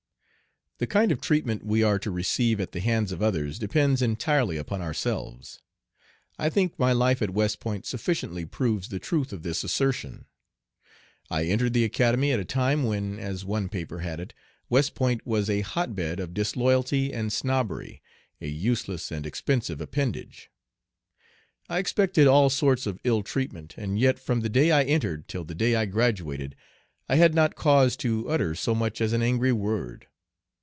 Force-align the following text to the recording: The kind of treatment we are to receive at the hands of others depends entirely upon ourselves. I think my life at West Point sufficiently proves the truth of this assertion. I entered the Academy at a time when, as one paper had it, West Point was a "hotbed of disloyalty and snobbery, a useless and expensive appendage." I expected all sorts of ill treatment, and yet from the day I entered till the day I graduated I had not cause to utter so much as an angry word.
The 0.79 0.87
kind 0.87 1.11
of 1.11 1.21
treatment 1.21 1.63
we 1.63 1.83
are 1.83 1.99
to 1.99 2.09
receive 2.09 2.59
at 2.59 2.71
the 2.71 2.79
hands 2.79 3.11
of 3.11 3.21
others 3.21 3.59
depends 3.59 4.01
entirely 4.01 4.57
upon 4.57 4.81
ourselves. 4.81 5.61
I 6.39 6.49
think 6.49 6.79
my 6.79 6.91
life 6.91 7.21
at 7.21 7.29
West 7.29 7.59
Point 7.59 7.85
sufficiently 7.85 8.47
proves 8.47 8.89
the 8.89 8.97
truth 8.97 9.31
of 9.31 9.43
this 9.43 9.63
assertion. 9.63 10.25
I 11.29 11.43
entered 11.43 11.73
the 11.73 11.83
Academy 11.83 12.31
at 12.31 12.39
a 12.39 12.45
time 12.45 12.81
when, 12.83 13.19
as 13.19 13.45
one 13.45 13.69
paper 13.69 13.99
had 13.99 14.19
it, 14.19 14.33
West 14.69 14.95
Point 14.95 15.23
was 15.23 15.51
a 15.51 15.61
"hotbed 15.61 16.19
of 16.19 16.33
disloyalty 16.33 17.13
and 17.13 17.31
snobbery, 17.31 18.01
a 18.41 18.47
useless 18.47 19.11
and 19.11 19.27
expensive 19.27 19.81
appendage." 19.81 20.49
I 21.69 21.77
expected 21.77 22.25
all 22.25 22.49
sorts 22.49 22.87
of 22.87 22.97
ill 23.03 23.21
treatment, 23.21 23.75
and 23.77 23.99
yet 23.99 24.17
from 24.17 24.39
the 24.41 24.49
day 24.49 24.71
I 24.71 24.81
entered 24.81 25.27
till 25.27 25.43
the 25.43 25.53
day 25.53 25.75
I 25.75 25.85
graduated 25.85 26.55
I 27.07 27.17
had 27.17 27.35
not 27.35 27.53
cause 27.53 27.95
to 27.97 28.27
utter 28.31 28.55
so 28.55 28.73
much 28.73 28.99
as 28.99 29.13
an 29.13 29.21
angry 29.21 29.51
word. 29.51 30.07